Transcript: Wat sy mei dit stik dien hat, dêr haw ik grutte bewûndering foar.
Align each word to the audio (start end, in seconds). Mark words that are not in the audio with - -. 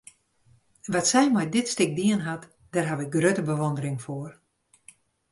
Wat 0.91 1.05
sy 1.11 1.23
mei 1.31 1.47
dit 1.55 1.67
stik 1.73 1.91
dien 1.97 2.21
hat, 2.27 2.43
dêr 2.71 2.87
haw 2.89 2.99
ik 3.05 3.13
grutte 3.15 3.43
bewûndering 3.47 3.99
foar. 4.05 4.31